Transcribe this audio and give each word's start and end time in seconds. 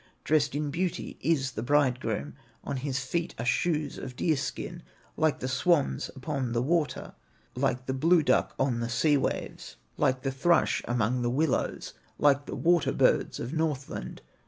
Dressed 0.23 0.55
in 0.55 0.71
beauty 0.71 1.15
is 1.21 1.51
the 1.51 1.61
bridegroom, 1.61 2.33
On 2.63 2.77
his 2.77 2.97
feet 3.05 3.35
are 3.37 3.45
shoes 3.45 3.99
of 3.99 4.15
deer 4.15 4.35
skin, 4.35 4.81
Like 5.15 5.41
the 5.41 5.47
swans 5.47 6.09
upon 6.15 6.53
the 6.53 6.61
water, 6.63 7.13
Like 7.55 7.85
the 7.85 7.93
blue 7.93 8.23
duck 8.23 8.55
on 8.57 8.79
the 8.79 8.89
sea 8.89 9.15
waves, 9.15 9.75
Like 9.97 10.23
the 10.23 10.31
thrush 10.31 10.81
among 10.85 11.21
the 11.21 11.29
willows, 11.29 11.93
Like 12.17 12.47
the 12.47 12.55
water 12.55 12.91
birds 12.93 13.39
of 13.39 13.53
Northland. 13.53 14.23